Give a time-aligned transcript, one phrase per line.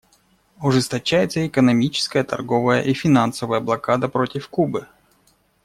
[0.63, 4.87] Ужесточается и экономическая, торговая и финансовая блокада против Кубы.